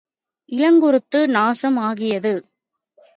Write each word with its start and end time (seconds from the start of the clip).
இளங்குருத்து 0.49 1.19
நாசம் 1.27 1.77
ஆகியது. 1.77 2.33